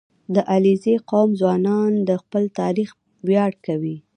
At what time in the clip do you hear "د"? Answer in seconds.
0.35-0.37, 2.07-2.09